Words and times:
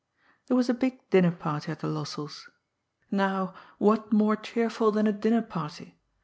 Thbbb 0.49 0.55
was 0.55 0.67
a 0.67 0.73
big 0.73 1.07
dinner 1.11 1.29
party 1.29 1.71
at 1.71 1.81
the 1.81 1.87
Lossells'. 1.87 2.49
Now, 3.11 3.53
what 3.77 4.11
more 4.11 4.35
cheerful 4.35 4.91
than 4.91 5.05
a 5.05 5.11
dinner 5.13 5.43
party? 5.43 5.99